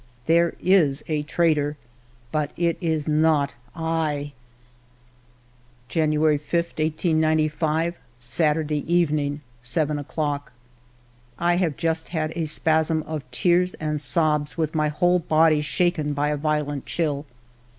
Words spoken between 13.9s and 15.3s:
sobs with my whole